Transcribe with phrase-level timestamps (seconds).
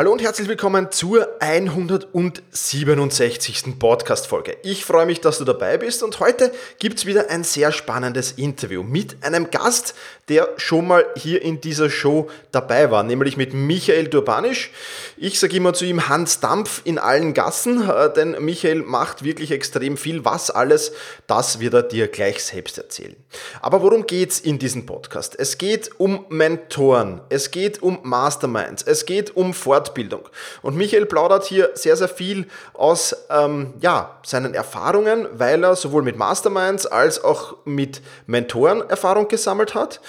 [0.00, 3.78] Hallo und herzlich willkommen zur 167.
[3.78, 4.56] Podcast-Folge.
[4.62, 8.32] Ich freue mich, dass du dabei bist und heute gibt es wieder ein sehr spannendes
[8.32, 9.94] Interview mit einem Gast,
[10.30, 14.70] der schon mal hier in dieser Show dabei war, nämlich mit Michael Durbanisch.
[15.18, 19.50] Ich sage immer zu ihm Hans Dampf in allen Gassen, äh, denn Michael macht wirklich
[19.50, 20.24] extrem viel.
[20.24, 20.92] Was alles,
[21.26, 23.16] das wird er dir gleich selbst erzählen.
[23.60, 25.38] Aber worum geht es in diesem Podcast?
[25.38, 30.28] Es geht um Mentoren, es geht um Masterminds, es geht um Fortbildung, Fortbildung.
[30.62, 36.02] Und Michael plaudert hier sehr, sehr viel aus ähm, ja, seinen Erfahrungen, weil er sowohl
[36.02, 40.00] mit Masterminds als auch mit Mentoren Erfahrung gesammelt hat.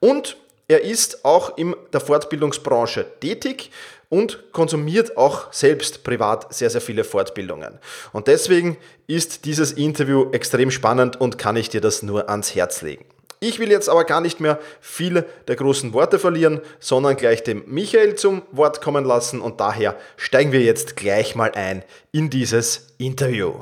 [0.00, 0.36] Und
[0.68, 3.70] er ist auch in der Fortbildungsbranche tätig
[4.10, 7.78] und konsumiert auch selbst privat sehr, sehr viele Fortbildungen.
[8.12, 12.82] Und deswegen ist dieses Interview extrem spannend und kann ich dir das nur ans Herz
[12.82, 13.04] legen.
[13.40, 17.62] Ich will jetzt aber gar nicht mehr viele der großen Worte verlieren, sondern gleich dem
[17.66, 22.94] Michael zum Wort kommen lassen und daher steigen wir jetzt gleich mal ein in dieses
[22.98, 23.54] Interview.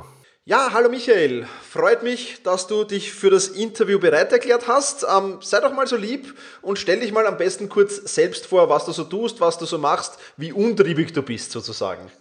[0.47, 5.05] Ja, hallo Michael, freut mich, dass du dich für das Interview bereit erklärt hast.
[5.05, 8.71] Ähm, sei doch mal so lieb und stell dich mal am besten kurz selbst vor,
[8.71, 12.13] was du so tust, was du so machst, wie untriebig du bist sozusagen.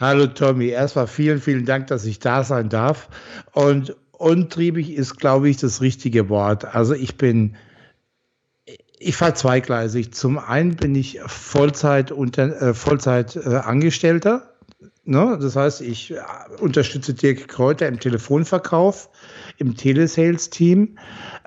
[0.00, 3.08] Hallo Tommy, erstmal vielen, vielen Dank, dass ich da sein darf.
[3.52, 6.64] Und untriebig ist, glaube ich, das richtige Wort.
[6.64, 7.56] Also ich bin,
[8.98, 10.12] ich fahre zweigleisig.
[10.14, 14.53] Zum einen bin ich Vollzeit, unter, äh, Vollzeit äh, Angestellter.
[15.06, 15.38] Ne?
[15.38, 16.16] Das heißt, ich äh,
[16.60, 19.10] unterstütze Dirk Kräuter im Telefonverkauf,
[19.58, 20.96] im Telesales-Team.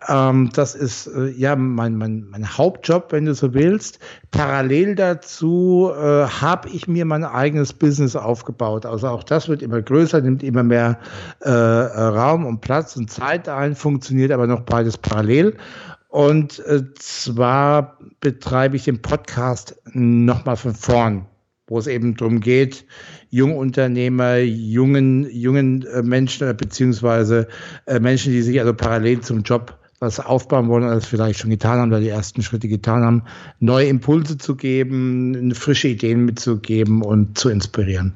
[0.08, 3.98] Ähm, das ist äh, ja mein, mein, mein Hauptjob, wenn du so willst.
[4.30, 8.86] Parallel dazu äh, habe ich mir mein eigenes Business aufgebaut.
[8.86, 11.00] Also auch das wird immer größer, nimmt immer mehr
[11.40, 15.58] äh, Raum und Platz und Zeit ein, funktioniert aber noch beides parallel.
[16.10, 21.26] Und äh, zwar betreibe ich den Podcast nochmal von vorn
[21.68, 22.86] wo es eben darum geht,
[23.30, 27.48] Jungunternehmer, jungen, jungen äh, Menschen, beziehungsweise
[27.86, 31.80] äh, Menschen, die sich also parallel zum Job was aufbauen wollen, das vielleicht schon getan
[31.80, 33.24] haben, da die ersten Schritte getan haben,
[33.60, 38.14] neue Impulse zu geben, frische Ideen mitzugeben und zu inspirieren.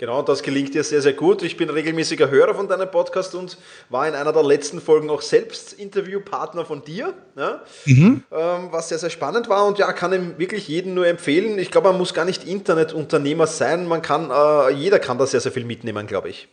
[0.00, 1.42] Genau, das gelingt dir sehr, sehr gut.
[1.42, 3.58] Ich bin regelmäßiger Hörer von deinem Podcast und
[3.90, 8.22] war in einer der letzten Folgen auch selbst Interviewpartner von dir, ja, mhm.
[8.32, 11.58] ähm, was sehr, sehr spannend war und ja, kann ihm wirklich jeden nur empfehlen.
[11.58, 15.40] Ich glaube, man muss gar nicht Internetunternehmer sein, man kann, äh, jeder kann da sehr,
[15.40, 16.48] sehr viel mitnehmen, glaube ich.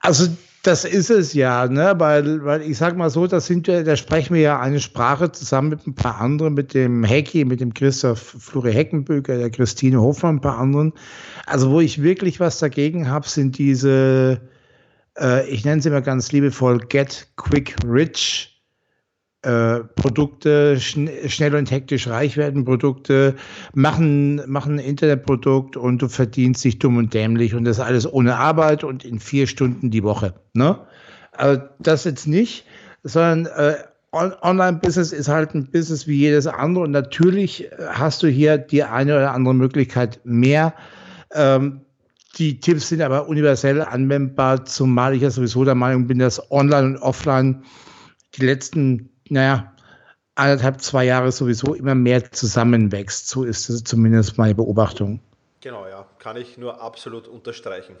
[0.00, 0.26] Also
[0.62, 1.94] das ist es ja, ne?
[1.98, 5.32] weil, weil ich sag mal so, das sind wir, da sprechen wir ja eine Sprache
[5.32, 10.00] zusammen mit ein paar anderen, mit dem Hecki, mit dem Christoph Flure Heckenböker, der Christine
[10.00, 10.92] Hofmann, ein paar anderen.
[11.46, 14.40] Also wo ich wirklich was dagegen habe, sind diese,
[15.18, 18.51] äh, ich nenne sie mal ganz liebevoll, Get Quick Rich
[19.42, 23.34] äh, Produkte, schn schnell und hektisch reich werden Produkte,
[23.74, 28.36] machen, machen ein Internetprodukt und du verdienst dich dumm und dämlich und das alles ohne
[28.36, 30.34] Arbeit und in vier Stunden die Woche.
[30.54, 30.78] Ne?
[31.32, 32.66] Also das jetzt nicht,
[33.02, 33.74] sondern äh,
[34.12, 39.16] Online-Business ist halt ein Business wie jedes andere und natürlich hast du hier die eine
[39.16, 40.74] oder andere Möglichkeit mehr.
[41.34, 41.80] Ähm,
[42.38, 46.88] die Tipps sind aber universell anwendbar, zumal ich ja sowieso der Meinung bin, dass Online
[46.88, 47.62] und Offline
[48.36, 49.72] die letzten naja,
[50.34, 53.28] anderthalb, zwei Jahre sowieso immer mehr zusammenwächst.
[53.28, 55.20] So ist es zumindest meine Beobachtung.
[55.62, 57.94] Genau, ja, kann ich nur absolut unterstreichen.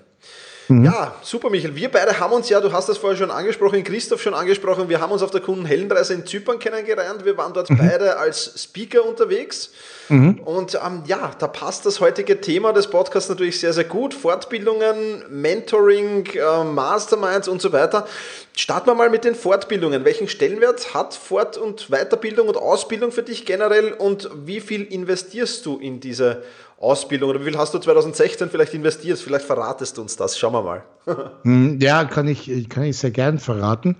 [0.66, 0.84] Mhm.
[0.84, 1.76] Ja, super, Michael.
[1.76, 5.00] Wir beide haben uns ja, du hast das vorher schon angesprochen, Christoph schon angesprochen, wir
[5.00, 7.24] haben uns auf der Kundenheldenreise in Zypern kennengelernt.
[7.24, 7.78] Wir waren dort mhm.
[7.78, 9.70] beide als Speaker unterwegs.
[10.08, 10.40] Mhm.
[10.44, 14.12] Und ähm, ja, da passt das heutige Thema des Podcasts natürlich sehr, sehr gut.
[14.12, 18.08] Fortbildungen, Mentoring, äh, Masterminds und so weiter.
[18.54, 20.04] Starten wir mal mit den Fortbildungen.
[20.04, 25.64] Welchen Stellenwert hat Fort- und Weiterbildung und Ausbildung für dich generell und wie viel investierst
[25.64, 26.42] du in diese
[26.78, 29.18] Ausbildung oder wie viel hast du 2016 vielleicht investiert?
[29.18, 30.38] Vielleicht verratest du uns das.
[30.38, 30.84] Schauen wir mal.
[31.44, 33.96] Hm, ja, kann ich, kann ich sehr gern verraten.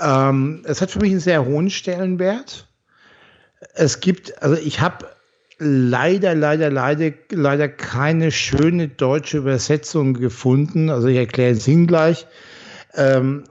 [0.00, 2.68] Ähm, es hat für mich einen sehr hohen Stellenwert.
[3.74, 5.06] Es gibt, also ich habe
[5.58, 10.90] leider, leider, leider, leider keine schöne deutsche Übersetzung gefunden.
[10.90, 12.26] Also ich erkläre es Ihnen gleich.
[12.94, 13.44] Ähm,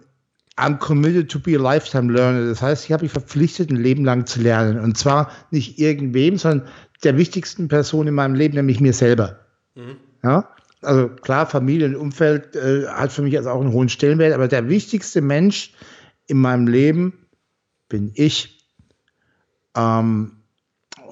[0.56, 2.46] I'm committed to be a lifetime learner.
[2.46, 4.80] Das heißt, ich habe mich verpflichtet, ein Leben lang zu lernen.
[4.80, 6.68] Und zwar nicht irgendwem, sondern
[7.04, 9.40] der wichtigsten Person in meinem Leben, nämlich mir selber.
[9.76, 9.98] Mhm.
[10.24, 10.50] Ja?
[10.82, 14.48] Also klar, Familie und Umfeld äh, hat für mich also auch einen hohen Stellenwert, aber
[14.48, 15.74] der wichtigste Mensch
[16.28, 17.26] in meinem Leben
[17.90, 18.60] bin ich.
[19.76, 20.43] Ähm,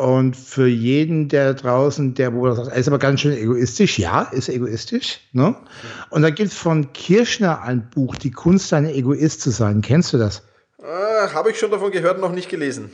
[0.02, 4.24] Und für jeden, der draußen, der wo sagt, er ist aber ganz schön egoistisch, ja,
[4.24, 5.20] ist egoistisch.
[5.32, 5.56] Ne?
[6.10, 9.82] Und da gibt es von Kirschner ein Buch, Die Kunst, ein Egoist zu sein.
[9.82, 10.42] Kennst du das?
[10.80, 12.90] Äh, Habe ich schon davon gehört, noch nicht gelesen.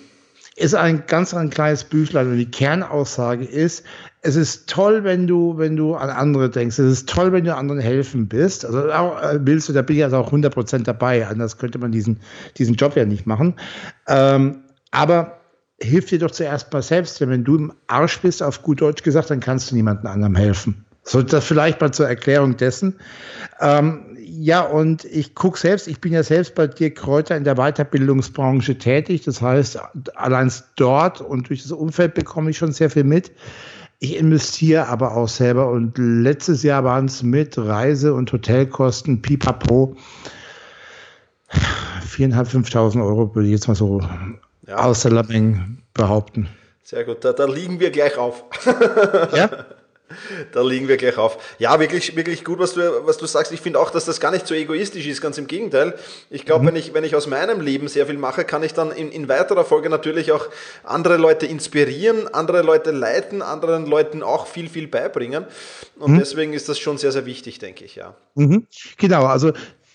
[0.58, 3.86] Ist ein ganz ein kleines Büchlein und die Kernaussage ist,
[4.22, 6.78] es ist toll, wenn du, wenn du an andere denkst.
[6.78, 8.66] Es ist toll, wenn du anderen helfen bist.
[8.66, 11.26] Also auch, äh, willst du, da bin ich also auch 100% dabei.
[11.26, 12.20] Anders könnte man diesen,
[12.58, 13.54] diesen Job ja nicht machen.
[14.10, 15.37] Ähm, aber
[15.80, 17.20] hilf dir doch zuerst mal selbst.
[17.20, 20.36] Denn wenn du im Arsch bist, auf gut Deutsch gesagt, dann kannst du niemandem anderem
[20.36, 20.86] helfen.
[21.04, 22.96] So, das vielleicht mal zur Erklärung dessen.
[23.62, 27.56] Ähm, ja, und ich gucke selbst, ich bin ja selbst bei dir Kräuter in der
[27.56, 29.24] Weiterbildungsbranche tätig.
[29.24, 29.80] Das heißt,
[30.16, 33.32] allein dort und durch das Umfeld bekomme ich schon sehr viel mit.
[34.00, 39.96] Ich investiere aber auch selber und letztes Jahr waren es mit Reise- und Hotelkosten pipapo
[41.50, 44.02] 4.500, 5.000 Euro, würde ich jetzt mal so
[44.68, 44.78] ja.
[44.78, 46.50] aus der Lameng behaupten.
[46.84, 48.46] Sehr gut, da, da liegen wir gleich auf.
[49.34, 49.66] ja?
[50.54, 51.38] Da liegen wir gleich auf.
[51.60, 53.52] Ja, wirklich, wirklich gut, was du, was du sagst.
[53.52, 55.96] Ich finde auch, dass das gar nicht so egoistisch ist, ganz im Gegenteil.
[56.30, 56.68] Ich glaube, mhm.
[56.68, 59.28] wenn, ich, wenn ich aus meinem Leben sehr viel mache, kann ich dann in, in
[59.28, 60.48] weiterer Folge natürlich auch
[60.84, 65.46] andere Leute inspirieren, andere Leute leiten, anderen Leuten auch viel, viel beibringen.
[66.00, 66.20] Und mhm.
[66.20, 68.16] deswegen ist das schon sehr, sehr wichtig, denke ich, ja.
[68.36, 68.66] Mhm.
[68.98, 69.52] Genau, also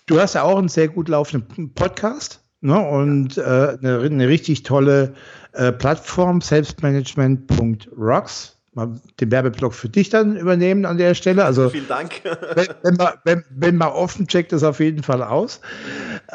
[0.07, 2.42] du hast ja auch einen sehr gut laufenden Podcast.
[2.65, 5.15] Ne, und äh, eine, eine, richtig tolle
[5.53, 11.45] äh, Plattform, selbstmanagement.rocks mal den Werbeblock für dich dann übernehmen an der Stelle.
[11.45, 12.21] Also vielen Dank.
[12.55, 15.61] wenn, wenn, man, wenn, wenn man offen checkt, das auf jeden Fall aus.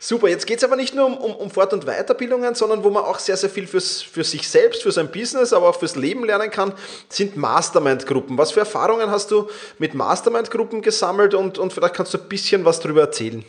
[0.00, 2.90] Super, jetzt geht es aber nicht nur um, um, um, Fort- und Weiterbildungen, sondern wo
[2.90, 5.96] man auch sehr, sehr viel fürs, für sich selbst, für sein Business, aber auch fürs
[5.96, 6.72] Leben lernen kann,
[7.08, 8.38] sind Mastermind-Gruppen.
[8.38, 9.48] Was für Erfahrungen hast du
[9.78, 13.44] mit Mastermind-Gruppen gesammelt und, und vielleicht kannst du ein bisschen was darüber erzählen?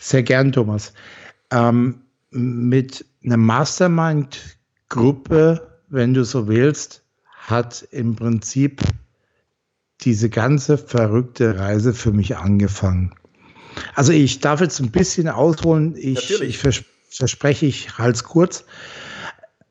[0.00, 0.92] Sehr gern, Thomas.
[1.52, 2.00] Ähm,
[2.30, 7.04] mit einer Mastermind-Gruppe, wenn du so willst,
[7.46, 8.82] hat im Prinzip
[10.00, 13.14] diese ganze verrückte Reise für mich angefangen.
[13.94, 15.94] Also ich darf jetzt ein bisschen ausholen.
[15.96, 18.64] Ich, ich vers verspreche, ich halte es kurz.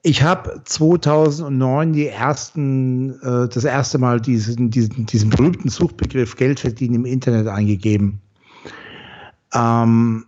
[0.01, 6.61] Ich habe 2009 die ersten, äh, das erste Mal diesen, diesen, diesen berühmten Suchbegriff Geld
[6.61, 8.21] verdienen im Internet eingegeben.
[9.53, 10.25] Ähm,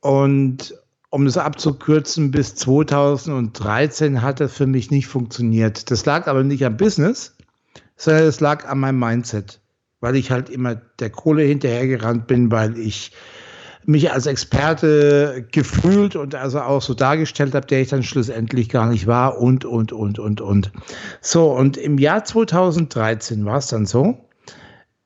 [0.00, 0.74] und
[1.10, 5.90] um das abzukürzen, bis 2013 hat das für mich nicht funktioniert.
[5.90, 7.36] Das lag aber nicht am Business,
[7.96, 9.60] sondern es lag an meinem Mindset
[10.04, 13.12] weil ich halt immer der Kohle hinterhergerannt bin, weil ich
[13.86, 18.86] mich als Experte gefühlt und also auch so dargestellt habe, der ich dann schlussendlich gar
[18.90, 20.72] nicht war und, und, und, und, und.
[21.22, 24.28] So, und im Jahr 2013 war es dann so,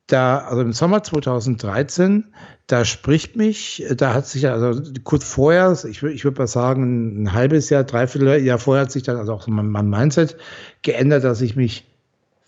[0.08, 2.34] da, also im Sommer 2013,
[2.66, 7.32] da spricht mich, da hat sich also kurz vorher, ich, ich würde mal sagen, ein
[7.32, 10.36] halbes Jahr, dreiviertel Jahr vorher hat sich dann also auch mein, mein Mindset
[10.82, 11.86] geändert, dass ich mich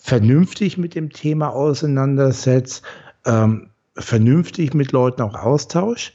[0.01, 2.83] vernünftig mit dem Thema auseinandersetzt,
[3.27, 6.15] ähm, vernünftig mit Leuten auch Austausch.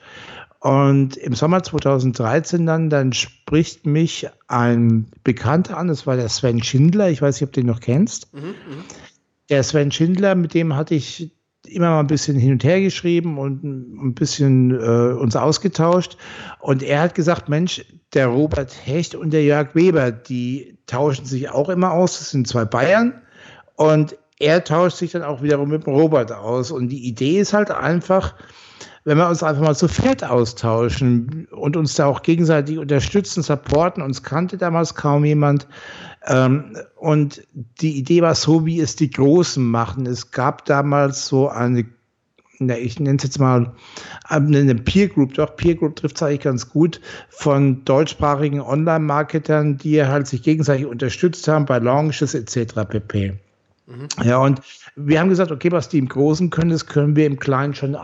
[0.59, 6.63] Und im Sommer 2013 dann, dann spricht mich ein Bekannter an, das war der Sven
[6.63, 8.33] Schindler, ich weiß nicht, ob du den noch kennst.
[8.33, 8.83] Mhm, mhm.
[9.49, 11.31] der Sven Schindler, mit dem hatte ich
[11.67, 16.17] immer mal ein bisschen hin und her geschrieben und ein bisschen äh, uns ausgetauscht.
[16.59, 21.49] Und er hat gesagt, Mensch, der Robert Hecht und der Jörg Weber, die tauschen sich
[21.49, 22.17] auch immer aus.
[22.17, 23.13] Das sind zwei Bayern.
[23.75, 26.71] Und er tauscht sich dann auch wiederum mit Robert aus.
[26.71, 28.35] Und die Idee ist halt einfach,
[29.05, 34.03] wenn wir uns einfach mal zu fett austauschen und uns da auch gegenseitig unterstützen, supporten.
[34.03, 35.67] Uns kannte damals kaum jemand.
[36.25, 40.05] Ähm, und die Idee war so, wie es die Großen machen.
[40.05, 41.85] Es gab damals so eine
[42.59, 43.73] na, ich nenne es jetzt mal
[44.29, 50.03] eine Peer Group, doch Peer Group trifft es eigentlich ganz gut, von deutschsprachigen Online-Marketern, die
[50.05, 52.87] halt sich gegenseitig unterstützt haben bei Launches etc.
[52.87, 53.33] pp.
[53.87, 54.07] Mhm.
[54.23, 54.61] Ja, und
[54.95, 57.97] wir haben gesagt, okay, was die im Großen können, das können wir im Kleinen schon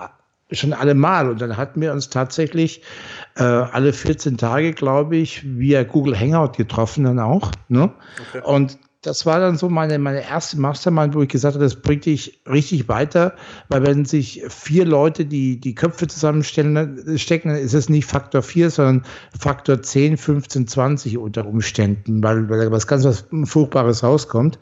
[0.54, 1.30] schon alle Mal.
[1.30, 2.82] Und dann hatten wir uns tatsächlich
[3.36, 7.52] äh, alle 14 Tage, glaube ich, via Google Hangout getroffen dann auch.
[7.70, 7.92] Ne?
[8.30, 8.42] Okay.
[8.44, 12.06] Und das war dann so meine, meine erste Mastermind, wo ich gesagt habe, das bringt
[12.06, 13.36] dich richtig weiter,
[13.68, 18.44] weil wenn sich vier Leute die, die Köpfe zusammenstellen, stecken, dann ist es nicht Faktor
[18.44, 19.06] 4, sondern
[19.38, 24.60] Faktor 10, 15, 20 unter Umständen, weil, weil da was ganz was Furchtbares rauskommt.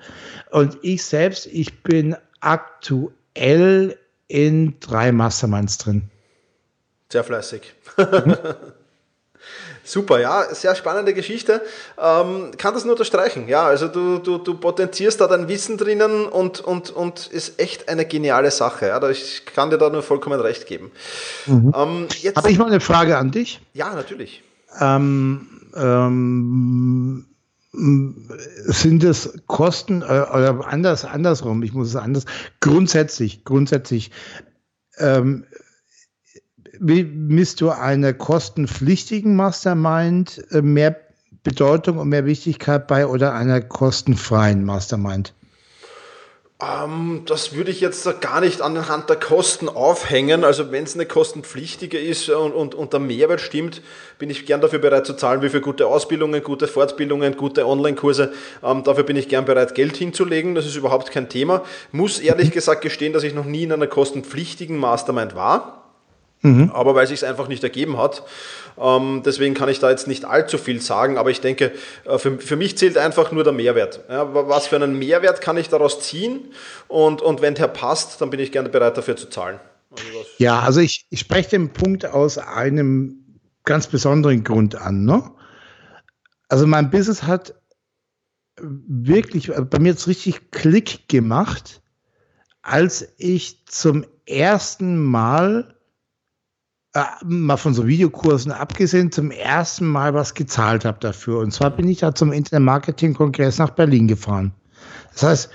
[0.52, 3.98] Und ich selbst, ich bin aktuell
[4.30, 6.10] in drei Masterminds drin.
[7.12, 7.74] Sehr fleißig.
[9.84, 11.62] Super, ja, sehr spannende Geschichte.
[11.98, 13.48] Ähm, kann das nur unterstreichen.
[13.48, 17.90] Ja, also du, du, du potenzierst da dein Wissen drinnen und, und, und ist echt
[17.90, 18.88] eine geniale Sache.
[18.88, 20.92] Ja, ich kann dir da nur vollkommen recht geben.
[21.46, 21.74] Mhm.
[21.76, 23.62] Ähm, Habe ich mal eine Frage an dich?
[23.74, 24.44] Ja, natürlich.
[24.80, 27.26] Ähm, ähm,
[27.72, 32.26] sind es Kosten äh, oder anders andersrum, ich muss es anders
[32.62, 34.12] grundsätzlich grundsätzlich
[34.98, 35.46] ähm,
[36.80, 40.96] misst du einer kostenpflichtigen Mastermind äh, mehr
[41.44, 45.34] Bedeutung und mehr Wichtigkeit bei oder einer kostenfreien Mastermind?
[46.62, 50.44] Ähm, das würde ich jetzt gar nicht anhand der Kosten aufhängen.
[50.44, 53.82] Also wenn es eine kostenpflichtige ist und, und, und der Mehrwert stimmt,
[54.18, 58.34] bin ich gern dafür bereit zu zahlen, wie für gute Ausbildungen, gute Fortbildungen, gute Online-Kurse.
[58.62, 60.54] Ähm, dafür bin ich gern bereit, Geld hinzulegen.
[60.54, 61.64] Das ist überhaupt kein Thema.
[61.94, 65.79] Muss ehrlich gesagt gestehen, dass ich noch nie in einer kostenpflichtigen Mastermind war.
[66.42, 66.72] Mhm.
[66.74, 68.24] Aber weil sich es einfach nicht ergeben hat.
[68.78, 71.74] Ähm, deswegen kann ich da jetzt nicht allzu viel sagen, aber ich denke,
[72.06, 74.02] äh, für, für mich zählt einfach nur der Mehrwert.
[74.10, 76.52] Ja, was für einen Mehrwert kann ich daraus ziehen?
[76.88, 79.60] Und, und wenn der passt, dann bin ich gerne bereit dafür zu zahlen.
[79.92, 85.04] Also ja, also ich, ich spreche den Punkt aus einem ganz besonderen Grund an.
[85.04, 85.24] Ne?
[86.48, 87.56] Also mein Business hat
[88.62, 91.82] wirklich, äh, bei mir jetzt richtig Klick gemacht,
[92.62, 95.76] als ich zum ersten Mal
[96.94, 101.40] äh, mal von so Videokursen abgesehen, zum ersten Mal was gezahlt habe dafür.
[101.40, 104.54] Und zwar bin ich da zum Internet-Marketing-Kongress nach Berlin gefahren.
[105.14, 105.50] Das heißt,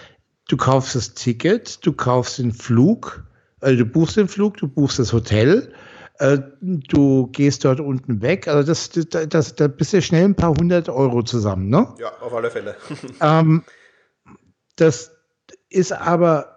[0.48, 3.24] du kaufst das Ticket, du kaufst den Flug,
[3.60, 5.72] äh, du buchst den Flug, du buchst das Hotel,
[6.18, 8.46] äh, du gehst dort unten weg.
[8.46, 11.92] Also das, das, das, da bist du schnell ein paar hundert Euro zusammen, ne?
[11.98, 12.76] Ja, auf alle Fälle.
[13.20, 13.64] ähm,
[14.76, 15.10] das
[15.68, 16.53] ist aber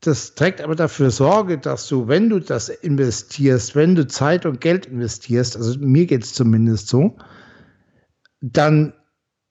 [0.00, 4.60] das trägt aber dafür Sorge, dass du, wenn du das investierst, wenn du Zeit und
[4.60, 7.16] Geld investierst, also mir geht es zumindest so,
[8.40, 8.92] dann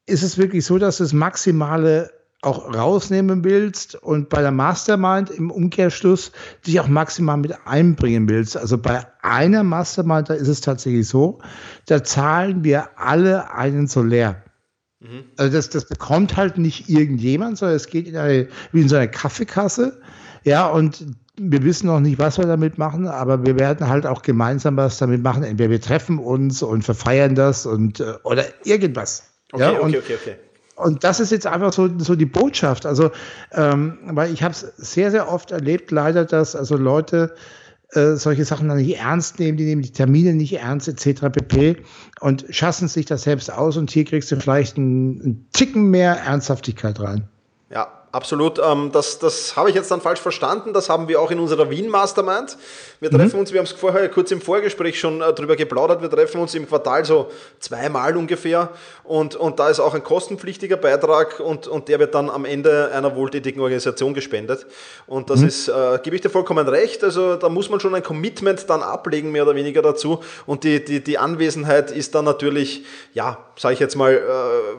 [0.05, 2.11] ist es wirklich so, dass du das Maximale
[2.41, 6.31] auch rausnehmen willst und bei der Mastermind im Umkehrschluss
[6.65, 8.55] dich auch maximal mit einbringen willst.
[8.55, 11.39] Also bei einer Mastermind, da ist es tatsächlich so,
[11.87, 14.43] da zahlen wir alle einen Solär.
[14.99, 15.25] Mhm.
[15.35, 18.95] Also das, das bekommt halt nicht irgendjemand, sondern es geht in eine, wie in so
[18.95, 19.99] eine Kaffeekasse.
[20.47, 24.21] Ja, und wir wissen noch nicht, was wir damit machen, aber wir werden halt auch
[24.21, 25.43] gemeinsam was damit machen.
[25.43, 29.23] Entweder wir treffen uns und verfeiern das und äh, oder irgendwas.
[29.51, 30.35] Okay, ja, und, okay, okay,
[30.77, 32.85] Und das ist jetzt einfach so, so die Botschaft.
[32.85, 33.11] Also,
[33.51, 37.35] ähm, weil ich habe es sehr, sehr oft erlebt, leider, dass also Leute
[37.91, 41.23] äh, solche Sachen dann nicht ernst nehmen, die nehmen die Termine nicht ernst, etc.
[41.29, 41.75] pp.
[42.21, 46.13] und schassen sich das selbst aus und hier kriegst du vielleicht einen, einen Ticken mehr
[46.21, 47.27] Ernsthaftigkeit rein.
[47.69, 48.59] Ja, absolut.
[48.59, 50.73] Ähm, das das habe ich jetzt dann falsch verstanden.
[50.73, 52.57] Das haben wir auch in unserer Wien Mastermind.
[52.99, 53.41] Wir treffen mhm.
[53.41, 56.55] uns, wir haben es vorher kurz im Vorgespräch schon äh, drüber geplaudert, wir treffen uns
[56.55, 58.69] im Quartal so zweimal ungefähr
[59.03, 62.91] und, und da ist auch ein kostenpflichtiger Beitrag und, und der wird dann am Ende
[62.91, 64.65] einer wohltätigen Organisation gespendet.
[65.05, 65.47] Und das mhm.
[65.47, 68.81] ist, äh, gebe ich dir vollkommen recht, also da muss man schon ein Commitment dann
[68.81, 72.83] ablegen, mehr oder weniger dazu und die, die, die Anwesenheit ist dann natürlich,
[73.13, 74.19] ja, sage ich jetzt mal, äh,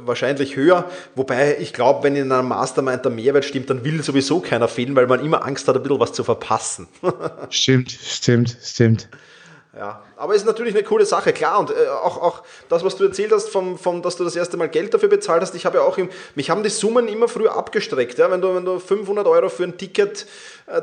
[0.05, 4.41] wahrscheinlich höher, wobei ich glaube, wenn in einem Mastermind der Mehrwert stimmt, dann will sowieso
[4.41, 6.89] keiner fehlen, weil man immer Angst hat, ein bisschen was zu verpassen.
[7.51, 7.91] Stimmt.
[7.91, 9.09] Stimmt, stimmt.
[9.77, 11.61] Ja, aber es ist natürlich eine coole Sache, klar.
[11.61, 14.57] Und äh, auch, auch das, was du erzählt hast, vom, vom, dass du das erste
[14.57, 17.29] Mal Geld dafür bezahlt hast, ich habe ja auch, im, mich haben die Summen immer
[17.29, 18.19] früher abgestreckt.
[18.19, 18.29] Ja?
[18.31, 20.27] Wenn, du, wenn du 500 Euro für ein Ticket,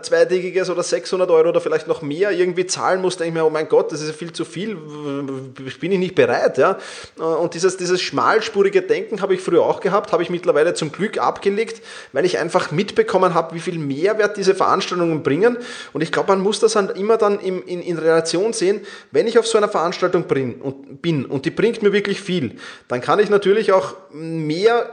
[0.02, 3.50] zweitägiges oder 600 Euro oder vielleicht noch mehr irgendwie zahlen musst, denke ich mir, oh
[3.50, 6.58] mein Gott, das ist ja viel zu viel, bin ich nicht bereit.
[6.58, 6.80] Ja?
[7.20, 10.92] Äh, und dieses, dieses schmalspurige Denken habe ich früher auch gehabt, habe ich mittlerweile zum
[10.92, 11.82] Glück abgelegt,
[12.14, 15.58] weil ich einfach mitbekommen habe, wie viel Mehrwert diese Veranstaltungen bringen.
[15.94, 19.28] Und ich glaube, man muss das dann immer dann in, in, in Relation sehen, wenn
[19.28, 22.56] ich auf so einer Veranstaltung bin und, bin und die bringt mir wirklich viel,
[22.88, 24.90] dann kann ich natürlich auch mehr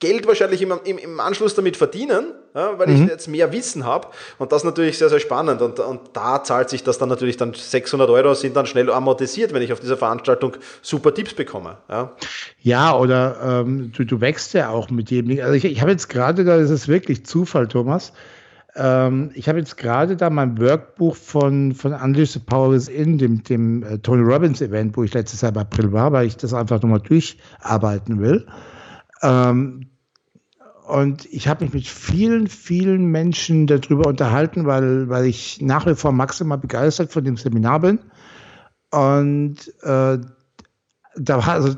[0.00, 3.02] Geld wahrscheinlich im, im, im Anschluss damit verdienen, ja, weil mhm.
[3.02, 4.08] ich jetzt mehr Wissen habe
[4.38, 7.52] und das natürlich sehr, sehr spannend und, und da zahlt sich das dann natürlich dann
[7.52, 11.78] 600 Euro sind dann schnell amortisiert, wenn ich auf dieser Veranstaltung super Tipps bekomme.
[11.90, 12.12] Ja,
[12.60, 15.38] ja oder ähm, du, du wächst ja auch mit jedem.
[15.40, 18.12] Also ich, ich habe jetzt gerade, da ist es wirklich Zufall, Thomas,
[18.76, 23.18] ähm, ich habe jetzt gerade da mein Workbuch von, von Unleash the Power is In,
[23.18, 26.36] dem, dem äh, Tony Robbins Event, wo ich letztes Jahr im April war, weil ich
[26.36, 28.46] das einfach nochmal durcharbeiten will.
[29.22, 29.86] Ähm,
[30.86, 35.94] und ich habe mich mit vielen, vielen Menschen darüber unterhalten, weil, weil ich nach wie
[35.94, 37.98] vor maximal begeistert von dem Seminar bin.
[38.90, 40.18] Und äh,
[41.16, 41.76] da war also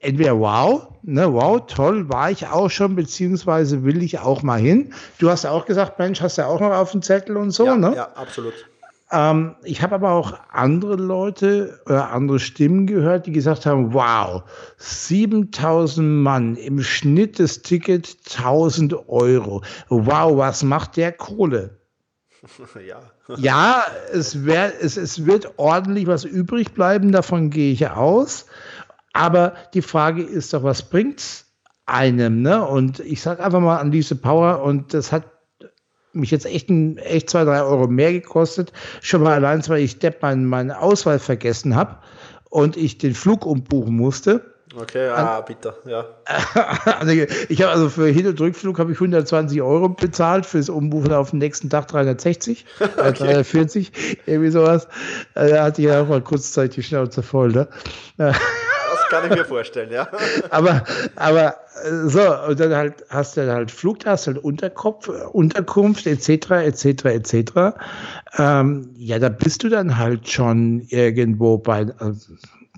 [0.00, 4.92] entweder wow, ne, wow, toll, war ich auch schon, beziehungsweise will ich auch mal hin.
[5.18, 7.52] Du hast ja auch gesagt, Mensch, hast du ja auch noch auf dem Zettel und
[7.52, 7.94] so, ja, ne?
[7.94, 8.54] Ja, absolut.
[9.12, 14.42] Ähm, ich habe aber auch andere Leute oder andere Stimmen gehört, die gesagt haben, wow,
[14.78, 19.62] 7000 Mann, im Schnitt das Ticket 1000 Euro.
[19.90, 21.78] Wow, was macht der Kohle?
[22.88, 23.02] ja.
[23.36, 28.46] ja, es, wär, es, es wird ordentlich was übrig bleiben, davon gehe ich aus.
[29.12, 31.52] Aber die Frage ist doch, was bringt's
[31.84, 32.40] einem?
[32.40, 32.66] Ne?
[32.66, 35.24] Und ich sage einfach mal an diese Power und das hat
[36.12, 38.72] mich jetzt echt, ein, echt zwei, drei Euro mehr gekostet.
[39.00, 41.96] Schon mal allein, weil ich Depp meinen, meinen Ausweis vergessen habe
[42.50, 44.52] und ich den Flug umbuchen musste.
[44.74, 46.06] Okay, An, bitte, ja.
[46.98, 47.12] Also
[47.48, 51.30] ich habe also für Hin- und Rückflug habe ich 120 Euro bezahlt, fürs Umbuchen auf
[51.30, 53.12] den nächsten Tag 360, äh, okay.
[53.12, 53.92] 340,
[54.24, 54.88] irgendwie sowas.
[55.34, 57.68] Äh, da hatte ich ja auch mal kurzzeitig die Schnauze voll, ne?
[59.12, 60.08] kann ich mir vorstellen, ja.
[60.50, 60.82] aber,
[61.16, 61.54] aber
[61.84, 67.04] äh, so, und dann halt hast du halt Flug, hast halt Unterkopf, Unterkunft, etc., etc.,
[67.04, 67.52] etc.
[68.38, 72.12] Ähm, ja, da bist du dann halt schon irgendwo bei, äh,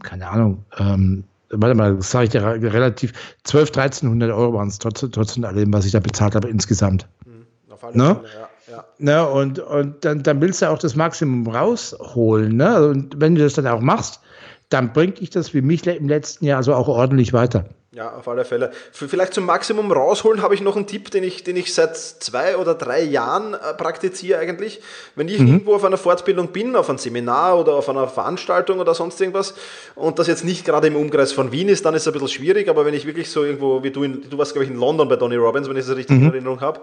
[0.03, 3.13] keine Ahnung, ähm, warte mal, das sage ich dir relativ,
[3.45, 7.07] 12, 1300 Euro waren es trotzdem, trotzdem allem, was ich da bezahlt habe insgesamt.
[7.25, 8.15] Mhm, auf alle ne?
[8.17, 8.49] Fälle, ja.
[8.67, 8.83] Ja.
[8.97, 12.57] Ne, und und dann, dann willst du auch das Maximum rausholen.
[12.57, 12.89] Ne?
[12.89, 14.21] Und wenn du das dann auch machst,
[14.69, 17.67] dann bringt dich das wie mich im letzten Jahr also auch ordentlich weiter.
[17.95, 18.73] Ja, auf alle Fälle.
[18.91, 22.57] Vielleicht zum Maximum rausholen habe ich noch einen Tipp, den ich, den ich seit zwei
[22.57, 24.81] oder drei Jahren äh, praktiziere eigentlich.
[25.15, 25.47] Wenn ich mhm.
[25.47, 29.55] irgendwo auf einer Fortbildung bin, auf einem Seminar oder auf einer Veranstaltung oder sonst irgendwas
[29.95, 32.29] und das jetzt nicht gerade im Umkreis von Wien ist, dann ist es ein bisschen
[32.29, 34.79] schwierig, aber wenn ich wirklich so irgendwo, wie du, in, du warst glaube ich in
[34.79, 36.25] London bei Tony Robbins, wenn ich es richtig mhm.
[36.25, 36.81] in Erinnerung habe,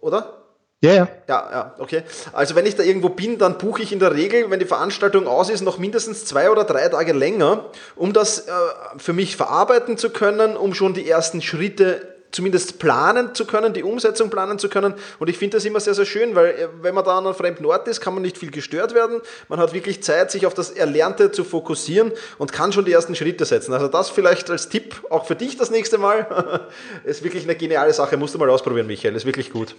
[0.00, 0.37] oder?
[0.80, 1.08] Ja, ja.
[1.26, 2.02] Ja, ja, okay.
[2.32, 5.26] Also wenn ich da irgendwo bin, dann buche ich in der Regel, wenn die Veranstaltung
[5.26, 7.64] aus ist, noch mindestens zwei oder drei Tage länger,
[7.96, 8.52] um das äh,
[8.96, 13.82] für mich verarbeiten zu können, um schon die ersten Schritte zumindest planen zu können, die
[13.82, 14.94] Umsetzung planen zu können.
[15.18, 17.34] Und ich finde das immer sehr, sehr schön, weil äh, wenn man da an einem
[17.34, 19.20] fremden Ort ist, kann man nicht viel gestört werden.
[19.48, 23.16] Man hat wirklich Zeit, sich auf das Erlernte zu fokussieren und kann schon die ersten
[23.16, 23.72] Schritte setzen.
[23.72, 26.68] Also das vielleicht als Tipp auch für dich das nächste Mal.
[27.04, 28.16] ist wirklich eine geniale Sache.
[28.16, 29.16] Musst du mal ausprobieren, Michael.
[29.16, 29.74] Ist wirklich gut.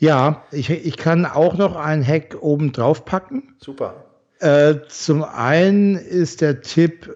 [0.00, 3.54] Ja, ich, ich kann auch noch ein Hack oben drauf packen.
[3.58, 4.06] Super.
[4.38, 7.14] Äh, zum einen ist der Tipp,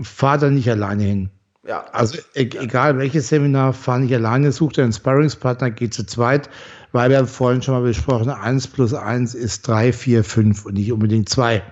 [0.00, 1.30] fahr da nicht alleine hin.
[1.66, 1.84] Ja.
[1.90, 6.48] Also e egal welches Seminar, fahr nicht alleine, such dir einen Sparringspartner, geh zu zweit,
[6.92, 10.74] weil wir haben vorhin schon mal besprochen, eins plus eins ist drei, vier, fünf und
[10.74, 11.64] nicht unbedingt zwei.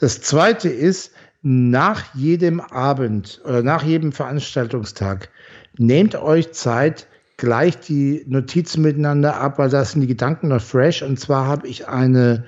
[0.00, 5.28] Das zweite ist, nach jedem Abend oder nach jedem Veranstaltungstag,
[5.76, 11.02] nehmt euch Zeit, gleich die Notizen miteinander ab, weil da sind die Gedanken noch fresh.
[11.02, 12.44] Und zwar habe ich eine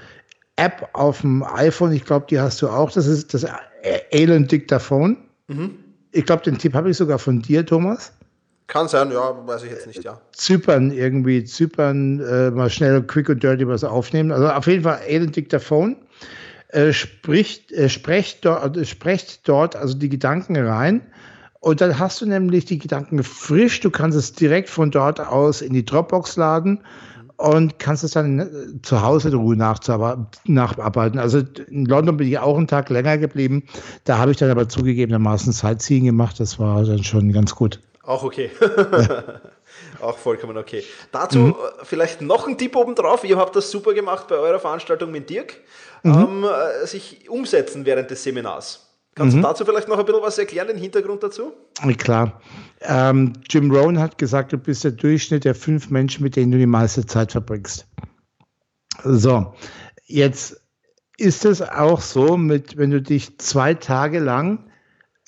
[0.57, 3.47] App auf dem iPhone, ich glaube, die hast du auch, das ist das
[4.11, 5.17] Elend Dictaphone.
[5.49, 5.79] Mhm.
[6.13, 8.13] Ich glaube, den Tipp habe ich sogar von dir, Thomas.
[8.67, 10.21] Kann sein, ja, weiß ich jetzt nicht, ja.
[10.33, 14.33] Zypern irgendwie, Zypern, äh, mal schnell quick und dirty was aufnehmen.
[14.33, 15.97] Also auf jeden Fall Elend Dictaphone.
[16.69, 21.01] Äh, spricht, äh, sprecht, dort, sprecht dort also die Gedanken rein
[21.69, 23.81] und dann hast du nämlich die Gedanken frisch.
[23.81, 26.81] Du kannst es direkt von dort aus in die Dropbox laden
[27.37, 28.47] und kannst es dann äh,
[28.83, 31.21] zu Hause in Ruhe nacharbeiten.
[31.21, 33.65] Also in London bin ich auch einen Tag länger geblieben.
[34.05, 36.41] Da habe ich dann aber zugegebenermaßen Sightseeing gemacht.
[36.41, 37.81] Das war dann schon ganz gut.
[38.03, 38.51] Auch okay.
[40.01, 40.83] auch vollkommen okay.
[41.13, 41.51] Dazu mhm.
[41.51, 43.25] Äh, vielleicht noch ein Tipp obendrauf.
[43.25, 45.59] Ihr habt das super gemacht bei eurer Veranstaltung mit Dirk.
[46.03, 46.15] Mhm.
[46.15, 48.88] Ähm, äh, sich umsetzen während des Seminars.
[49.19, 49.43] Kannst mhm.
[49.43, 51.53] du dazu vielleicht noch ein bisschen was erklären, den Hintergrund dazu?
[51.99, 52.41] Klar.
[52.83, 56.59] Ähm, Jim Rohn hat gesagt, du bist der Durchschnitt der fünf Menschen, mit denen du
[56.59, 57.89] die meiste Zeit verbringst.
[59.03, 59.55] So,
[60.07, 60.61] jetzt
[61.17, 64.68] ist es auch so, mit, wenn du dich zwei Tage lang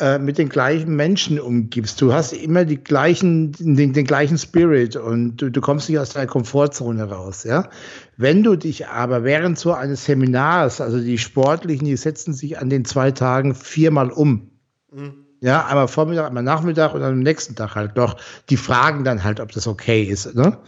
[0.00, 2.00] äh, mit den gleichen Menschen umgibst.
[2.00, 6.10] Du hast immer die gleichen, den, den gleichen Spirit und du, du kommst nicht aus
[6.10, 7.44] deiner Komfortzone raus.
[7.44, 7.68] Ja?
[8.16, 12.70] Wenn du dich aber während so eines Seminars, also die Sportlichen, die setzen sich an
[12.70, 14.50] den zwei Tagen viermal um.
[14.90, 15.26] Mhm.
[15.42, 18.16] Ja, einmal Vormittag, einmal Nachmittag und am nächsten Tag halt noch.
[18.50, 20.34] Die fragen dann halt, ob das okay ist.
[20.34, 20.58] Ne?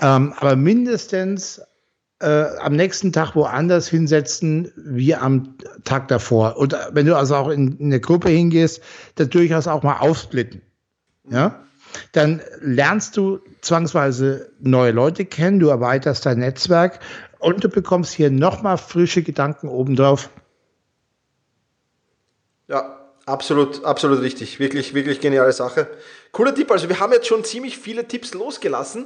[0.00, 0.16] Ja.
[0.16, 1.60] Ähm, aber mindestens
[2.20, 5.54] äh, am nächsten Tag woanders hinsetzen wie am
[5.84, 6.56] Tag davor.
[6.56, 8.82] Und äh, wenn du also auch in, in eine Gruppe hingehst,
[9.14, 10.62] dann durchaus auch mal aufsplitten.
[11.30, 11.60] Ja?
[12.12, 17.00] Dann lernst du zwangsweise neue Leute kennen, du erweiterst dein Netzwerk
[17.38, 20.30] und du bekommst hier nochmal frische Gedanken obendrauf.
[22.66, 24.58] Ja, Absolut, absolut richtig.
[24.58, 25.86] Wirklich, wirklich geniale Sache.
[26.32, 26.70] Cooler Tipp.
[26.70, 29.04] Also wir haben jetzt schon ziemlich viele Tipps losgelassen.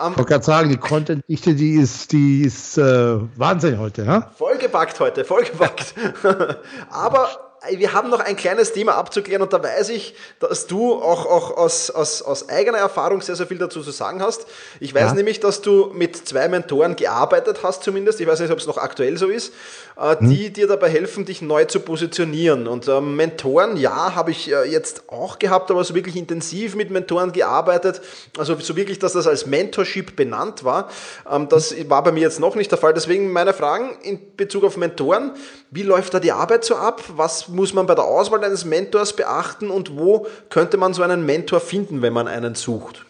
[0.00, 4.06] Ähm, ich wollte gerade sagen, die Content-Dichte, die ist, die ist äh, Wahnsinn heute.
[4.06, 4.30] Ha?
[4.38, 5.92] Vollgepackt heute, vollgepackt.
[6.90, 7.28] Aber
[7.72, 11.56] wir haben noch ein kleines Thema abzuklären und da weiß ich, dass du auch, auch
[11.56, 14.46] aus, aus, aus eigener Erfahrung sehr, sehr viel dazu zu sagen hast.
[14.80, 15.14] Ich weiß ja.
[15.14, 18.78] nämlich, dass du mit zwei Mentoren gearbeitet hast zumindest, ich weiß nicht, ob es noch
[18.78, 19.52] aktuell so ist,
[19.96, 20.52] die hm.
[20.52, 22.66] dir dabei helfen, dich neu zu positionieren.
[22.66, 26.90] Und äh, Mentoren, ja, habe ich äh, jetzt auch gehabt, aber so wirklich intensiv mit
[26.90, 28.02] Mentoren gearbeitet,
[28.36, 30.90] also so wirklich, dass das als Mentorship benannt war.
[31.30, 32.92] Ähm, das war bei mir jetzt noch nicht der Fall.
[32.92, 35.32] Deswegen meine Fragen in Bezug auf Mentoren.
[35.70, 37.02] Wie läuft da die Arbeit so ab?
[37.14, 41.24] Was muss man bei der Auswahl eines Mentors beachten und wo könnte man so einen
[41.24, 43.06] Mentor finden, wenn man einen sucht?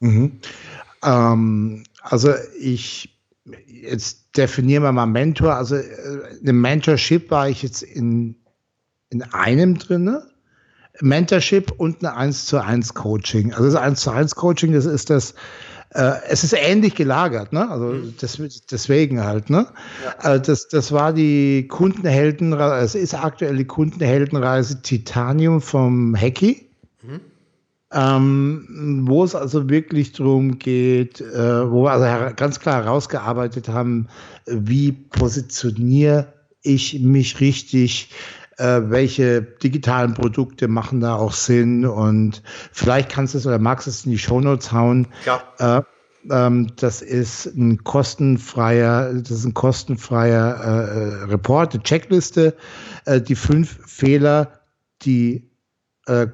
[0.00, 0.40] Mhm.
[1.02, 3.15] Ähm, also ich
[3.66, 5.54] jetzt definieren wir mal Mentor.
[5.54, 5.84] Also äh,
[6.40, 8.36] eine Mentorship war ich jetzt in,
[9.10, 10.26] in einem drinne.
[11.00, 13.52] Mentorship und eine 1 zu 1 Coaching.
[13.52, 15.34] Also das 1 zu 1 Coaching, das ist das,
[15.90, 17.70] äh, es ist ähnlich gelagert, ne?
[17.70, 18.14] Also mhm.
[18.18, 19.66] das, deswegen halt, ne?
[20.04, 20.14] Ja.
[20.18, 26.65] Also das, das war die Kundenheldenreise, es ist aktuell die Kundenheldenreise Titanium vom Hacky.
[27.92, 34.08] Ähm, wo es also wirklich darum geht, äh, wo wir also ganz klar herausgearbeitet haben,
[34.46, 38.10] wie positioniere ich mich richtig,
[38.58, 43.86] äh, welche digitalen Produkte machen da auch Sinn und vielleicht kannst du es oder magst
[43.86, 45.06] du es in die Shownotes hauen.
[45.24, 45.42] Ja.
[45.78, 45.82] Äh,
[46.30, 52.56] ähm, das ist ein kostenfreier, das ist ein kostenfreier äh, Report, eine Checkliste,
[53.04, 54.60] äh, die fünf Fehler,
[55.02, 55.48] die
[56.06, 56.26] äh,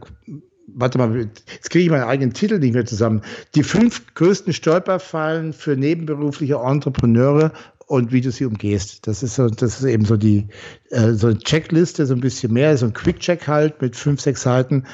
[0.74, 3.22] warte mal, jetzt kriege ich meinen eigenen Titel nicht mehr zusammen.
[3.54, 7.52] Die fünf größten Stolperfallen für nebenberufliche Entrepreneure
[7.86, 9.06] und wie du sie umgehst.
[9.06, 10.48] Das ist so, das ist eben so die
[10.90, 14.42] äh, so eine Checkliste, so ein bisschen mehr, so ein Quick-Check halt mit fünf, sechs
[14.42, 14.84] Seiten.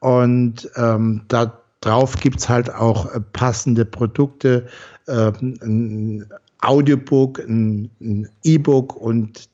[0.00, 4.66] Und ähm, da drauf gibt's halt auch äh, passende Produkte,
[5.06, 6.26] äh, ein
[6.62, 9.48] Audiobook, ein E-Book und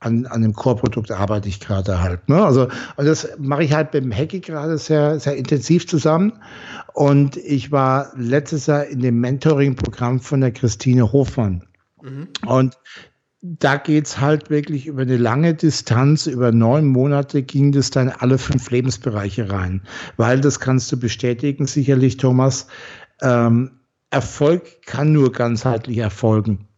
[0.00, 2.28] an, an dem Core-Produkt arbeite ich gerade halt.
[2.28, 2.44] Ne?
[2.44, 6.32] Also, und das mache ich halt dem Hacky gerade sehr, sehr intensiv zusammen.
[6.94, 11.64] Und ich war letztes Jahr in dem Mentoring-Programm von der Christine Hofmann.
[12.02, 12.28] Mhm.
[12.46, 12.78] Und
[13.40, 18.08] da geht es halt wirklich über eine lange Distanz, über neun Monate ging das dann
[18.08, 19.82] alle fünf Lebensbereiche rein.
[20.16, 22.68] Weil das kannst du bestätigen, sicherlich, Thomas.
[23.20, 23.72] Ähm,
[24.10, 26.68] Erfolg kann nur ganzheitlich erfolgen.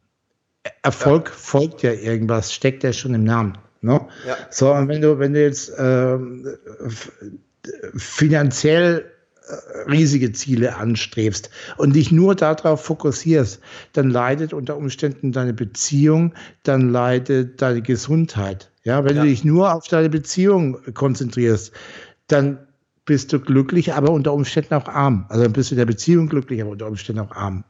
[0.82, 1.34] Erfolg ja.
[1.36, 3.58] folgt ja irgendwas, steckt ja schon im Namen.
[3.80, 4.00] Ne?
[4.26, 4.36] Ja.
[4.50, 6.48] So, und wenn du, wenn du jetzt ähm,
[7.96, 9.04] finanziell
[9.46, 13.60] äh, riesige Ziele anstrebst und dich nur darauf fokussierst,
[13.92, 18.70] dann leidet unter Umständen deine Beziehung, dann leidet deine Gesundheit.
[18.84, 19.22] Ja, wenn ja.
[19.22, 21.72] du dich nur auf deine Beziehung konzentrierst,
[22.26, 22.58] dann
[23.04, 25.26] bist du glücklich, aber unter Umständen auch arm.
[25.28, 27.64] Also dann bist du in der Beziehung glücklich, aber unter Umständen auch arm.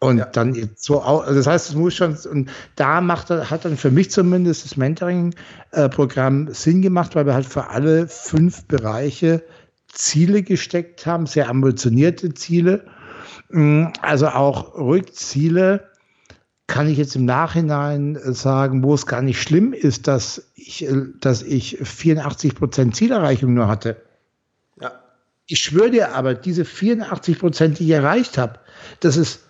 [0.00, 0.24] Und ja.
[0.24, 3.90] dann so auch, also das heißt, es muss schon, und da macht, hat dann für
[3.90, 9.42] mich zumindest das Mentoring-Programm Sinn gemacht, weil wir halt für alle fünf Bereiche
[9.92, 12.86] Ziele gesteckt haben, sehr ambitionierte Ziele.
[13.50, 15.90] Mm, also auch Rückziele
[16.66, 20.88] kann ich jetzt im Nachhinein sagen, wo es gar nicht schlimm ist, dass ich,
[21.20, 24.00] dass ich 84 Prozent Zielerreichung nur hatte.
[24.80, 24.92] Ja.
[25.46, 28.60] Ich schwöre dir aber, diese 84 Prozent, die ich erreicht habe,
[29.00, 29.49] das ist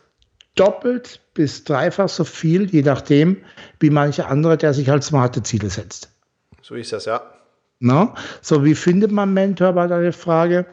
[0.61, 3.39] doppelt bis dreifach so viel, je nachdem,
[3.79, 6.11] wie manche andere, der sich halt smarte Ziele setzt.
[6.61, 7.23] So ist das, ja.
[7.79, 8.15] No?
[8.43, 10.67] So, wie findet man Mentor, war deine Frage.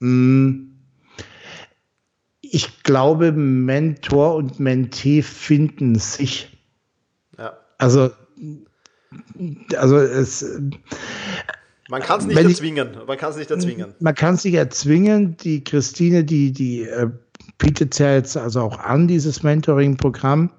[0.00, 0.64] Hm.
[2.40, 6.56] Ich glaube, Mentor und Mentee finden sich.
[7.36, 7.58] Ja.
[7.76, 8.10] Also,
[9.76, 10.58] also es.
[11.88, 12.90] Man kann es nicht erzwingen.
[13.06, 13.94] Man kann es nicht erzwingen.
[13.98, 15.36] Man kann es nicht erzwingen.
[15.38, 17.10] Die Christine, die, die äh,
[17.56, 20.50] bietet ja jetzt also auch an, dieses Mentoring-Programm.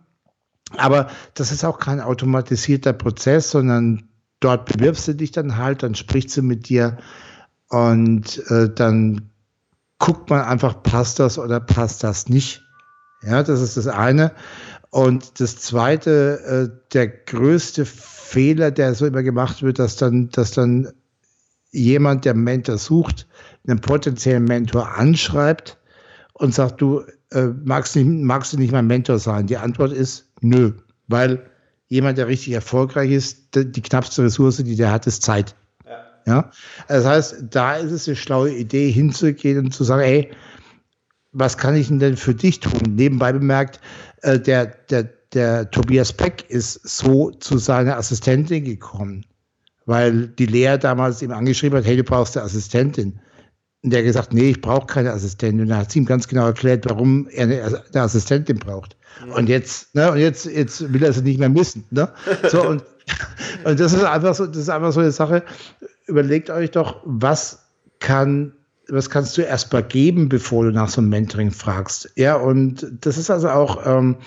[0.78, 5.96] Aber das ist auch kein automatisierter Prozess, sondern dort bewirbst du dich dann halt, dann
[5.96, 6.98] spricht sie mit dir
[7.70, 9.30] und äh, dann
[10.00, 12.64] guckt man einfach, passt das oder passt das nicht.
[13.22, 14.32] Ja, das ist das eine.
[14.92, 20.52] Und das zweite, äh, der größte Fehler, der so immer gemacht wird, dass dann, dass
[20.52, 20.92] dann
[21.72, 23.28] jemand, der Mentor sucht,
[23.68, 25.78] einen potenziellen Mentor anschreibt
[26.34, 29.48] und sagt, du äh, magst, nicht, magst du nicht mein Mentor sein?
[29.48, 30.74] Die Antwort ist nö,
[31.08, 31.46] weil
[31.88, 35.56] jemand, der richtig erfolgreich ist, die knappste Ressource, die der hat, ist Zeit.
[35.86, 36.06] Ja.
[36.26, 36.52] ja.
[36.88, 40.32] Das heißt, da ist es eine schlaue Idee, hinzugehen und zu sagen, ey,
[41.32, 42.96] was kann ich denn für dich tun?
[42.96, 43.80] Nebenbei bemerkt,
[44.22, 49.26] äh, der, der, der Tobias Peck ist so zu seiner Assistentin gekommen,
[49.90, 53.20] weil die Lea damals ihm angeschrieben hat, hey, du brauchst eine Assistentin.
[53.82, 55.62] Und der hat gesagt, nee, ich brauche keine Assistentin.
[55.62, 58.96] Und dann hat sie ihm ganz genau erklärt, warum er eine, Assistentin braucht.
[59.26, 59.32] Mhm.
[59.32, 61.86] Und jetzt, ne, und jetzt, jetzt will er sie nicht mehr missen.
[61.90, 62.08] Ne?
[62.52, 62.84] So, und,
[63.64, 65.42] und das ist einfach so, das ist einfach so eine Sache.
[66.06, 67.66] Überlegt euch doch, was
[67.98, 68.54] kann
[68.92, 72.12] was kannst du erstmal geben, bevor du nach so einem Mentoring fragst?
[72.16, 74.18] Ja, und das ist also auch, ähm,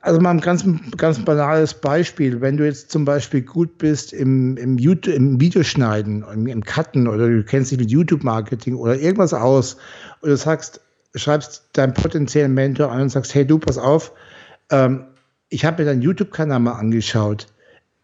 [0.00, 0.64] also mal ein ganz,
[0.96, 2.40] ganz banales Beispiel.
[2.40, 7.06] Wenn du jetzt zum Beispiel gut bist im, im, YouTube, im Videoschneiden, im, im Cutten
[7.06, 9.76] oder du kennst dich mit YouTube-Marketing oder irgendwas aus
[10.20, 10.80] und du sagst,
[11.14, 14.12] schreibst deinen potenziellen Mentor an und sagst, hey du, pass auf,
[14.70, 15.04] ähm,
[15.50, 17.46] ich habe mir deinen YouTube-Kanal mal angeschaut.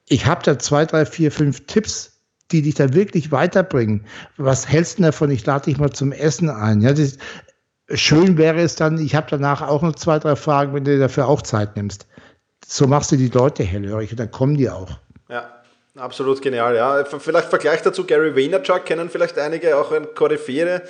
[0.08, 2.17] Ich habe da zwei, drei, vier, fünf Tipps
[2.50, 4.04] die dich da wirklich weiterbringen.
[4.36, 5.30] Was hältst du davon?
[5.30, 6.80] Ich lade dich mal zum Essen ein.
[6.80, 7.18] Ja, das,
[7.92, 11.28] schön wäre es dann, ich habe danach auch noch zwei, drei Fragen, wenn du dafür
[11.28, 12.06] auch Zeit nimmst.
[12.66, 14.98] So machst du die Leute hellhörig und dann kommen die auch.
[15.28, 15.54] Ja.
[15.98, 17.04] Absolut genial, ja.
[17.04, 20.82] Vielleicht Vergleich dazu, Gary Vaynerchuk kennen vielleicht einige, auch ein Koryphäre,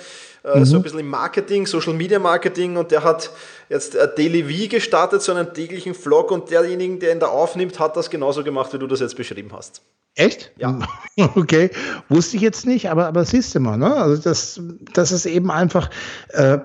[0.43, 0.65] äh, mhm.
[0.65, 3.31] so ein bisschen im Marketing, Social Media Marketing und der hat
[3.69, 7.97] jetzt Daily V gestartet, so einen täglichen Vlog und derjenige, der ihn da aufnimmt, hat
[7.97, 9.81] das genauso gemacht, wie du das jetzt beschrieben hast.
[10.19, 10.51] Echt?
[10.57, 10.79] Ja.
[11.35, 11.69] Okay,
[12.07, 13.93] wusste ich jetzt nicht, aber, aber siehst du mal, ne?
[13.93, 14.61] Also das,
[14.93, 15.89] das ist eben einfach,
[16.29, 16.59] äh,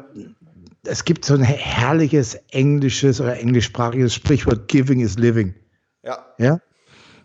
[0.84, 5.56] es gibt so ein herrliches englisches oder englischsprachiges Sprichwort, giving is living.
[6.04, 6.24] Ja.
[6.38, 6.60] Ja.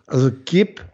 [0.08, 0.84] Also gib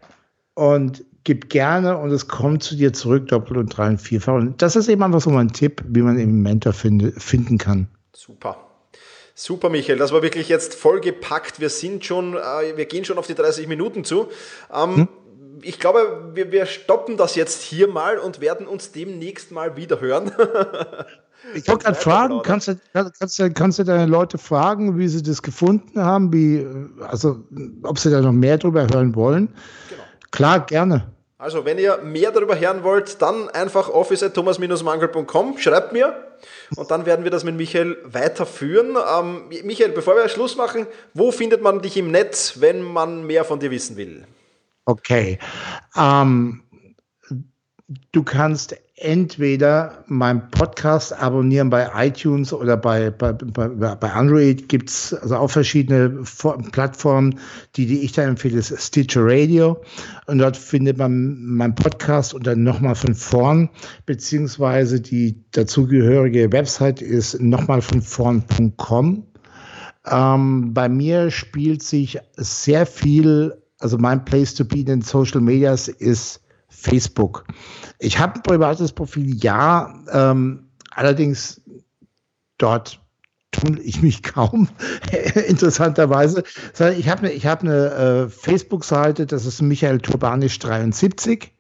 [0.53, 4.35] und gib gerne und es kommt zu dir zurück, doppelt und drei und vierfach.
[4.35, 7.89] Und das ist eben einfach so mein Tipp, wie man eben Mentor finde, finden kann.
[8.15, 8.59] Super.
[9.39, 11.61] Super, Michael, das war wirklich jetzt voll gepackt.
[11.61, 14.29] Wir sind schon, äh, wir gehen schon auf die 30 Minuten zu.
[14.75, 15.09] Ähm, hm?
[15.63, 20.01] Ich glaube, wir, wir stoppen das jetzt hier mal und werden uns demnächst mal wieder
[20.01, 20.33] hören.
[21.55, 25.23] Ich wollte gerade fragen, kannst du, kannst, du, kannst du deine Leute fragen, wie sie
[25.23, 26.67] das gefunden haben, wie,
[27.07, 27.45] also
[27.85, 29.49] ob sie da noch mehr drüber hören wollen?
[29.89, 30.03] Genau.
[30.33, 31.07] Klar, gerne.
[31.39, 36.17] Also, wenn ihr mehr darüber hören wollt, dann einfach office.thomas-mangel.com, schreibt mir
[36.77, 38.97] und dann werden wir das mit Michael weiterführen.
[38.97, 43.45] Ähm, Michael, bevor wir Schluss machen, wo findet man dich im Netz, wenn man mehr
[43.45, 44.25] von dir wissen will?
[44.87, 45.39] Okay.
[45.97, 46.63] Ähm,
[48.13, 54.89] du kannst entweder meinen Podcast abonnieren bei iTunes oder bei, bei, bei, bei Android gibt
[54.89, 56.23] es also auch verschiedene
[56.73, 57.39] Plattformen.
[57.75, 59.83] Die, die ich da empfehle, ist Stitcher Radio.
[60.27, 63.69] Und dort findet man meinen Podcast und dann nochmal von vorn,
[64.07, 69.27] beziehungsweise die dazugehörige Website ist nochmal von vorn.com.
[70.09, 75.41] Ähm, bei mir spielt sich sehr viel, also mein Place to be in den Social
[75.41, 77.45] Medias ist Facebook.
[77.99, 81.61] Ich habe ein privates Profil, ja, ähm, allerdings
[82.59, 83.01] dort
[83.53, 84.69] tue ich mich kaum,
[85.49, 86.43] interessanterweise.
[86.97, 91.53] Ich habe eine hab ne, äh, Facebook-Seite, das ist Michael Turbanisch 73.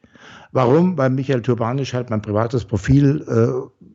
[0.53, 0.97] Warum?
[0.97, 3.87] Weil Michael Turbanisch halt mein privates Profil äh,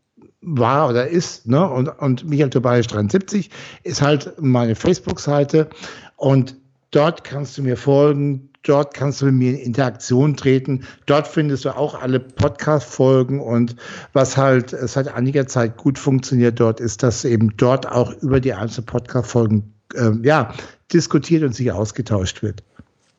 [0.41, 1.67] war oder ist, ne?
[1.69, 3.49] Und, und Michael Turbanisch 73
[3.84, 5.69] ist halt meine Facebook-Seite
[6.17, 6.61] und
[6.91, 10.86] dort kannst du mir folgen, Dort kannst du mit mir in Interaktion treten.
[11.08, 13.75] Dort findest du auch alle Podcast-Folgen und
[14.13, 18.54] was halt seit einiger Zeit gut funktioniert dort ist, dass eben dort auch über die
[18.54, 20.54] einzelnen Podcast-Folgen äh, ja,
[20.93, 22.63] diskutiert und sich ausgetauscht wird.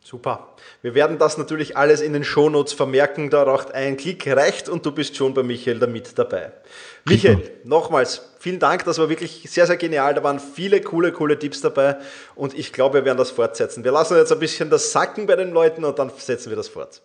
[0.04, 0.48] Super.
[0.82, 3.30] Wir werden das natürlich alles in den Shownotes vermerken.
[3.30, 6.52] Da reicht ein Klick reicht und du bist schon bei Michael damit dabei.
[7.04, 8.84] Michael, nochmals vielen Dank.
[8.84, 10.14] Das war wirklich sehr, sehr genial.
[10.14, 11.98] Da waren viele coole, coole Tipps dabei
[12.34, 13.84] und ich glaube, wir werden das fortsetzen.
[13.84, 16.68] Wir lassen jetzt ein bisschen das sacken bei den Leuten und dann setzen wir das
[16.68, 17.00] fort.